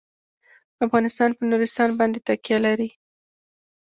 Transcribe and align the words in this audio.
افغانستان 0.85 1.29
په 1.37 1.41
نورستان 1.51 1.89
باندې 1.99 2.19
تکیه 2.27 2.57
لري. 2.65 2.89